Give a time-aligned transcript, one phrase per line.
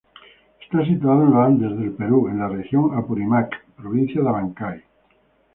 [0.63, 4.83] Está situada en los Andes del Perú, en la Región Apurímac, provincia de Abancay.